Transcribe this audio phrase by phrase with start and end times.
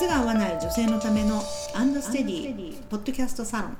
[0.00, 1.42] 靴が合わない女性のための
[1.74, 3.76] アンドステディポッドキャストサロン。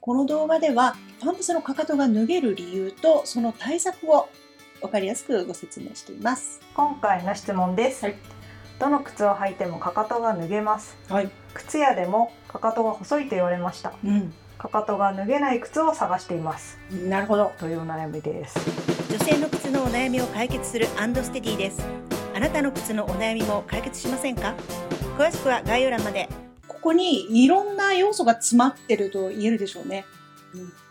[0.00, 4.28] この動画ではパンプスのかかとが脱げる理由とその対策を
[4.80, 6.60] 分かりやすくご説明しています。
[6.74, 8.16] 今回の質問です、はい。
[8.80, 10.96] どの靴を履いてもかかとが脱げます。
[11.08, 11.30] はい。
[11.54, 13.92] 靴屋でもかかとが細いと言われました。
[14.04, 14.34] うん。
[14.58, 16.76] かかとが脱げない靴を探しています。
[16.90, 17.52] なるほど。
[17.60, 18.58] というお悩みです。
[19.08, 22.07] 女性の靴のお悩みを解決するアンドステディです
[22.38, 24.54] あなたの靴のお悩みも解決しませんか？
[25.18, 26.28] 詳しくは概要欄まで
[26.68, 30.04] ここにいろんな要素が詰まってると言えるでしょうね。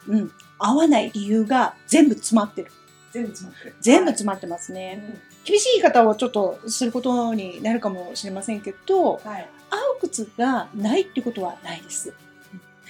[0.10, 0.20] うん。
[0.20, 0.32] うん。
[0.60, 2.72] 合わない理由が全部詰まってる。
[3.14, 5.02] 全部詰まってる全部詰まってますね。
[5.46, 12.14] 厳しい言い方をちょっとすることになるかもしれませんけど、はい合う靴がないってことはないです。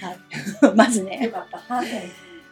[0.00, 0.18] はい。
[0.74, 1.28] まずね。
[1.28, 1.88] かったはい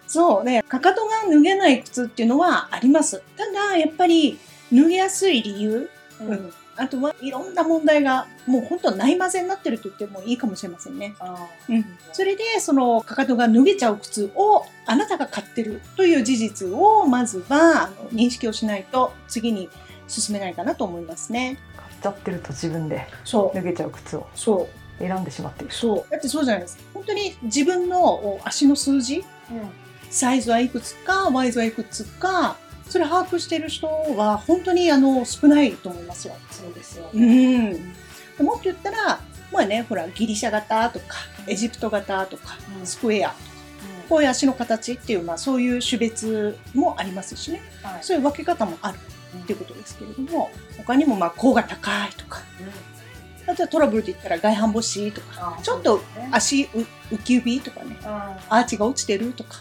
[0.06, 3.24] そうね、かかとが脱げない靴っていうのはあります。
[3.36, 4.38] ただ、やっぱり
[4.72, 6.52] 脱げやすい理由、うん。
[6.78, 11.14] あとはいろんな問題がもう本当ないまぜになってると言ってもいいかもしれませんね。
[11.18, 19.70] あうん、それでそのかかとが脱げちゃう靴をあなたが買ってるという事実をまずはあの認識をしないと次に
[20.06, 21.58] 進めないかなと思いますね。
[21.76, 23.56] 買っちゃってると自分でそう。
[23.56, 24.26] 脱げちゃう靴を。
[24.34, 24.86] そう。
[24.98, 25.74] 選んでしまっている。
[25.74, 26.10] そう。
[26.10, 26.82] だってそうじゃないですか。
[26.92, 29.24] 本当に自分のお足の数字？
[30.10, 32.56] サイズはいくつか、ワイズはいくつか、
[32.88, 36.34] それ把握してる人は本当にあの少ないと思いますよ。
[36.50, 37.72] そうですようん。
[37.72, 39.20] でもっと言ったら、
[39.52, 42.86] まあね、ほら、ギリシャ型とか、エジプト型とか、うん。
[42.86, 43.40] スクエアとか、
[44.08, 47.62] こういう足の形っていう、まあそういう種別もありますしね。
[47.82, 47.98] はい。
[48.02, 48.98] そういう分け方もある
[49.42, 52.42] っていうことですけれども、他にもまあ甲が高いとか、
[53.48, 56.00] あとはトラブルで言ったら外反母趾とか、ちょっと
[56.32, 59.58] 足う浮き指とかね、アーチが落ちてるとか、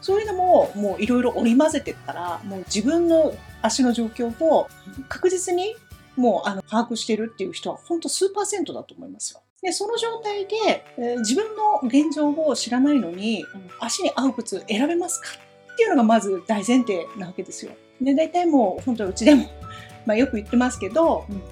[0.00, 4.68] そういうのももういろいろ織り交ぜてったら、もう自分の足の状況を
[5.08, 5.74] 確実に
[6.16, 9.40] もうあの把握してるっていう人は本当数パーセントだと思いますよ。
[9.62, 13.44] で、その状態で、えー自分の現状を知らないのに、
[13.80, 15.28] 足に合う靴選べますか
[15.72, 17.72] っていうのがまず大前提なわけですよ。
[18.00, 19.46] で、大体もう本当うちでも、
[20.06, 21.42] まあよく言ってますけど、うん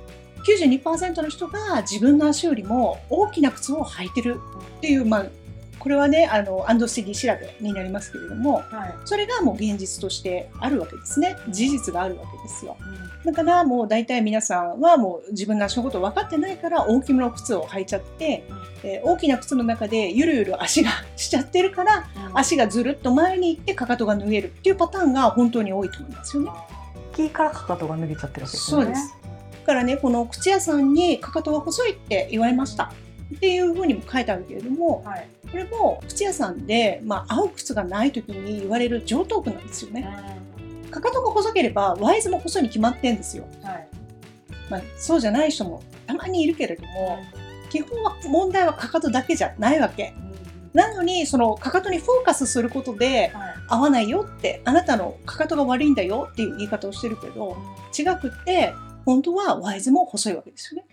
[0.44, 4.40] 92%の人が自分の足よりも大きな靴を履いてる
[4.76, 5.26] っていう、まあ、
[5.84, 11.36] これはね、あの、アンドステディ調べになりますけれども、はいそれがもう現実としてあるわけですね。
[11.50, 12.78] 事実があるわけですよ。
[13.22, 18.44] だからもう大体皆さんはもう自分の足のことを分かってないから大きめの靴を履いちゃって、
[18.82, 26.50] えー大きな靴の中でゆるゆる足がしちゃってるから足がずるっと前に行ってかかとが脱げるっていうパターンが本当に多いと思いますよね。
[27.12, 29.14] 大きいからかかとが脱げちゃってるわけですねそうです。
[29.64, 32.92] だからね、この靴屋さんにかかとが細いって言われました。
[33.34, 40.04] っていうふうにも書いてあるけれども、はいこれも靴屋さんで、まあ、合う靴がない時に言われる上等句なんですよね。
[40.90, 43.44] かかとが細ければワイズも細いに決まってんですよ。
[43.62, 43.88] はい
[44.68, 47.18] まあ、そうじゃない人もたまにいるけれども、
[47.70, 50.12] 基本は問題はかかとだけじゃないわけ。
[50.72, 57.56] なのに、そのかかとにフォーカスすることで、はい合わないよって、あなたのかかとが悪いんだよっていう言い方をしてるけど、
[57.98, 58.74] 違くって、
[59.04, 60.86] 本当はワイズも細いわけですよね。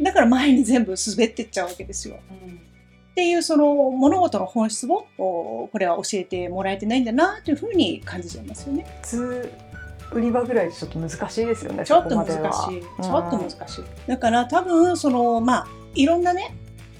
[0.00, 2.16] だから前に全部滑ってっちゃうわけですよ。
[2.16, 8.86] っていうその物事の本質をおこれは教えてもらえてないんだなというふうに感じちゃいますよね。
[10.12, 12.34] 売り場ぐらいちょっと難しいですよねちょっと難しい。
[12.34, 13.84] ちょっと難しい。
[14.06, 16.54] だから多分そのまあいろんなね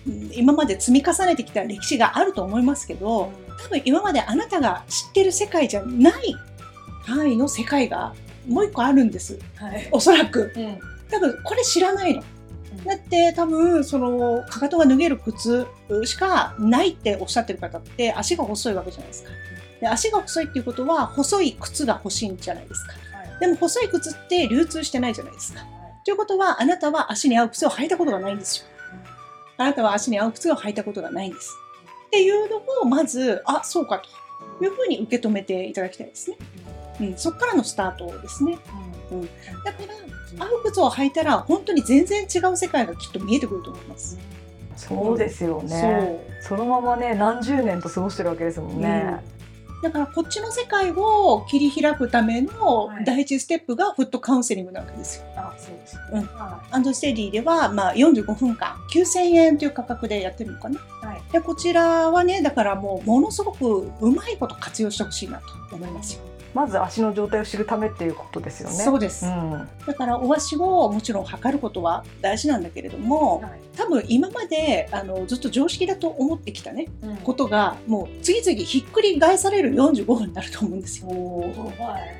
[0.06, 6.36] うん今まで積み重ねてきた歴史があると思いますけど多分今まであなたが知ってる世界じゃない
[7.02, 8.14] 範囲の世界が
[8.46, 10.78] もう一個あるんですはいおそらくうん
[11.10, 12.26] 多分これ知らないのうん
[12.84, 15.66] だって多分そのかかとが脱げる靴
[16.04, 19.30] しかないっておっしゃってる方って足が細いわけじゃないですか。
[19.80, 22.94] で足が細いっていうことは細い靴が欲しいんじゃないですか。
[23.40, 25.60] でも細い靴って流通してないじゃないですか。
[26.04, 28.66] ということはあなたは足に合う靴を履いたことがないんですよ。
[29.56, 31.50] あなたは足に合う靴を履いたことがないんです。
[32.06, 34.24] っていうのをまずあそうかと。
[34.60, 36.36] いうふうに受け止めていただきたいですね、
[37.00, 38.58] うん、そこからのスタートですね。
[39.64, 44.18] だから合う靴を履いたら本当に全然違う世界がきっと見えてくると思います。
[44.76, 46.36] そうですよね。
[46.40, 49.22] そのままね何十年と過ごしてるわけですもんね、
[49.84, 53.04] だからこっちの世界を切り開くためのはい。
[53.04, 55.24] 第一ステップがフットカウンセリングなわけですよ。
[55.36, 56.22] あそうですうん。
[56.22, 60.80] はアンドステディでは、まあ、45分間9000円という価格でやってるのかな。
[60.80, 61.32] いはい。
[61.32, 65.38] でこちらはねだからもうものすごくうまいこと活用してほしいな
[65.68, 66.22] と思いますよ。
[66.54, 68.76] まず足の状態を知るためっていうことですよね。
[68.76, 69.68] そうです、ん。
[69.86, 73.42] だからお足をもちろん測ることは大事なんだけれども
[73.76, 76.86] 多分今まであのずっと常識だと思ってきたね
[77.24, 81.08] ことがもう次々ひっくり返される45分になると思うんですよ。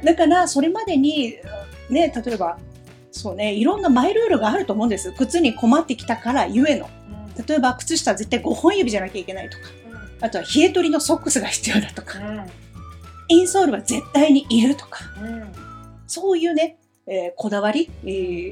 [0.02, 1.36] だからそれまでに
[1.88, 2.58] ね例えば
[3.14, 5.12] そうね、いろんなマイルールがあると思うんです。
[5.12, 6.90] 靴に困ってきたからゆえの。
[7.46, 9.64] 例えば靴下絶対5本指じゃなきゃいけないとか、
[10.20, 12.18] あとは冷え取りのソックスが必要だとか、
[13.28, 15.00] インソールは絶対にいるとか、
[16.06, 18.06] そういうね、えー、こだわり、え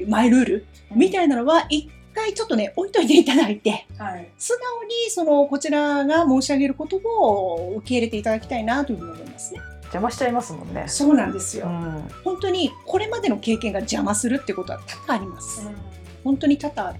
[0.05, 0.65] ー、マイルール
[0.95, 9.61] みたいなのは一回ちょっとね置いといていただいて、はい、素直にそのこちらが申し上げることを受け入れていただきたいなというふうに思いますね。
[9.85, 10.85] 邪魔しちゃいますもんね。
[10.87, 11.67] そうなんですよ。
[11.67, 15.67] うん、本当にこれまでの経験が邪魔するってことは多々あります。
[15.67, 15.75] うん、
[16.23, 16.99] 本当に多々ある。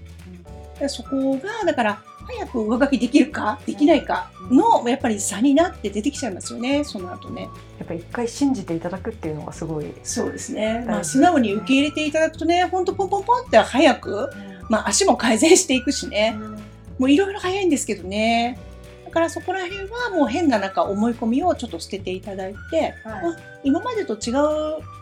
[0.80, 7.48] うん、そこがだから早く上書きできるかできないかのやっぱり差になって出てきちゃいますよねその後ね。
[7.78, 14.30] やっぱり一回信じていただくっていうのがすごいそうですね、まあ、素直に受け入れていただくとねほんとポンポンポンって早く、
[14.68, 16.36] まあ、足も改善していくしね、
[16.98, 18.58] もういろいろ早いんですけどね
[19.14, 23.20] からそこら辺はもう変ななんか思い込みをちょっと捨てていただいて、は
[23.62, 24.32] い、今までと違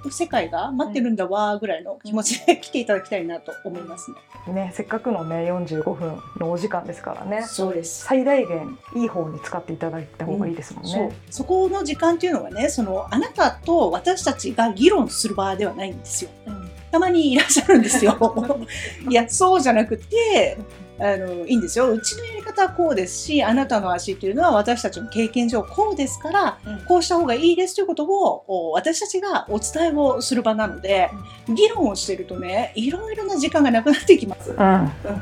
[0.06, 4.12] う世界が待ってるんだわぐらいの気持ちで来ていただきたいなと思います
[4.47, 4.53] ね。
[4.53, 11.11] ねせっかくのね45分のお時間ですからねそうです最大限いい方に使っていただいた方がいいですもんね。
[11.11, 16.31] うん、そこの時間っていうのはねそのあなたと私たちが議論する場ではないんですよ。
[16.47, 16.62] うん
[16.93, 18.19] たまにいらっしゃるんですよ。
[19.09, 20.59] いや、そうじゃなくて、
[20.99, 31.10] あのいいんですようちのやり方はこうですしあなたの足っていうのは私たちの経験上こうですから、うん、こうした方がいいですということを私たちがお伝えをする場なので、
[31.49, 34.50] うん、議論をしてるとねいろいろな時間がなくなっていきます。
[34.50, 34.56] うん、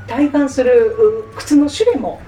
[0.06, 0.96] 体感する
[1.36, 2.20] 靴の種類も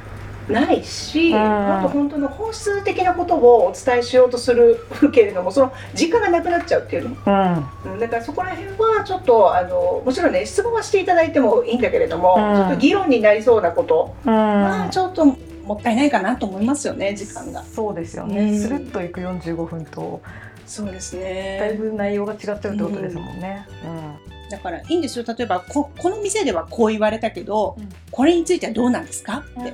[0.49, 4.79] ないし、うん、もっと本当の本質的なことをお伝えしようとする
[5.13, 14.15] けれどもその時間がなくなっちゃうっていうの、うん、だからそこら辺はちょっとあのもちろんね質問はしていただいてもいいんだけれども、うん、ちょっと議論になりそうなこと。
[14.25, 17.63] はちょっともったいないかなと思いますよね時間が。
[17.63, 20.21] そうですよね、スルッといく45分と。
[20.67, 21.59] そうですね。
[21.61, 23.67] だいぶ内容が違っちゃうってことですもんね。
[23.85, 24.49] うん。
[24.49, 25.25] だからいいんですよ。
[25.27, 27.77] 例えばここの店ではこう言われたけど、
[28.11, 29.45] これについてはどうなんですか？
[29.61, 29.73] って、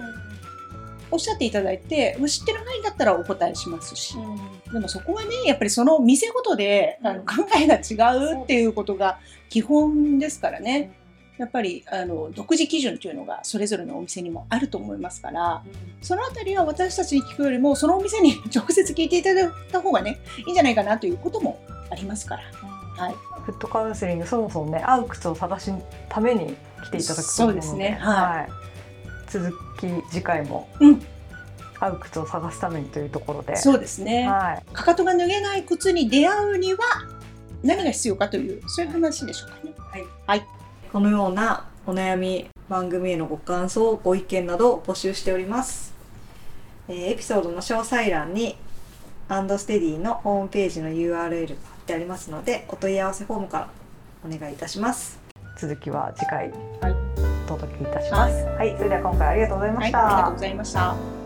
[1.11, 9.19] おっしゃっていただいて知ってる範囲だったらお答えしますし、うん、でもそこはねやっぱりその店ごとで、あの考えが違うっていうことが
[9.49, 10.93] 基本ですからね。
[11.39, 15.73] やっぱりあの独自基準というのがそれぞれのお店にもあると思いますから、うん、
[16.03, 22.43] そのあたりは私たちに聞くよりもそのお店に 直接聞いていただいた方がねいいんじゃないかなということもありますから、
[22.97, 23.15] うん、はい、
[23.45, 25.73] フットカウンセリングそもそもね合う靴を探す
[26.09, 27.97] ために来ていただくそうですね。
[28.01, 28.68] はい、はい
[29.31, 31.03] 続き次回も、うん、
[31.81, 33.57] 合う靴を探すためにというところで。
[33.57, 36.79] そうですね、はい、かかとが脱げない靴に出会うには
[37.63, 39.75] 何が必要かというそういう話でしょうかね。
[39.91, 40.47] はい、はい、
[40.93, 45.95] このようなお悩み番組へのご感想ご意見などを募集しております。
[46.89, 48.57] えー、エピソードの詳細欄に
[49.29, 51.31] アンドステディのホームページの URL が貼っ
[51.87, 53.69] てありますのでお問い合わせフォームから
[54.25, 55.19] お願いいたします。
[55.59, 56.98] 続きは次回、はい、
[57.59, 61.18] お届けいたします、はい、はい、それでは今回ありがとうございました、はい、ありがとうございました